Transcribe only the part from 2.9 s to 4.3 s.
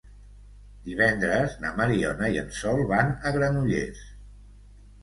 van a Granollers.